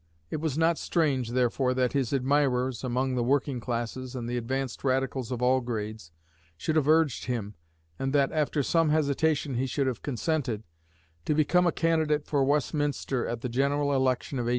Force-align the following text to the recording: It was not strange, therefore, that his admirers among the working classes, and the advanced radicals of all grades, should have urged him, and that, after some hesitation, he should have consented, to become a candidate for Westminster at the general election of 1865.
It 0.31 0.37
was 0.41 0.57
not 0.57 0.79
strange, 0.79 1.29
therefore, 1.29 1.75
that 1.75 1.93
his 1.93 2.11
admirers 2.11 2.83
among 2.83 3.13
the 3.13 3.21
working 3.23 3.59
classes, 3.59 4.15
and 4.15 4.27
the 4.27 4.35
advanced 4.35 4.83
radicals 4.83 5.31
of 5.31 5.43
all 5.43 5.61
grades, 5.61 6.11
should 6.57 6.75
have 6.75 6.87
urged 6.87 7.25
him, 7.25 7.53
and 7.99 8.11
that, 8.11 8.31
after 8.31 8.63
some 8.63 8.89
hesitation, 8.89 9.53
he 9.57 9.67
should 9.67 9.85
have 9.85 10.01
consented, 10.01 10.63
to 11.25 11.35
become 11.35 11.67
a 11.67 11.71
candidate 11.71 12.25
for 12.25 12.43
Westminster 12.43 13.27
at 13.27 13.41
the 13.41 13.47
general 13.49 13.93
election 13.93 14.39
of 14.39 14.45
1865. 14.45 14.49